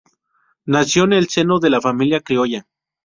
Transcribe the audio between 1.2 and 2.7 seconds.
seno de la familia criolla.